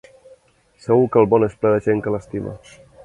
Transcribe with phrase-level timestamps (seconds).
[0.85, 2.57] Segur que el món és ple de gent que l'estima.